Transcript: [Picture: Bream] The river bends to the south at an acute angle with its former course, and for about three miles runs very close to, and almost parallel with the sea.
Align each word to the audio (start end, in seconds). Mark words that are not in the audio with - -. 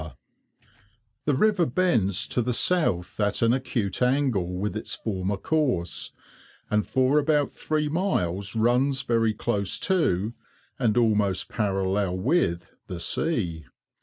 [Picture: 0.01 0.15
Bream] 0.61 0.69
The 1.25 1.33
river 1.35 1.65
bends 1.67 2.27
to 2.29 2.41
the 2.41 2.53
south 2.55 3.19
at 3.19 3.43
an 3.43 3.53
acute 3.53 4.01
angle 4.01 4.51
with 4.55 4.75
its 4.75 4.95
former 4.95 5.37
course, 5.37 6.11
and 6.71 6.87
for 6.87 7.19
about 7.19 7.51
three 7.51 7.87
miles 7.87 8.55
runs 8.55 9.03
very 9.03 9.35
close 9.35 9.77
to, 9.81 10.33
and 10.79 10.97
almost 10.97 11.49
parallel 11.49 12.17
with 12.17 12.71
the 12.87 12.99
sea. 12.99 13.65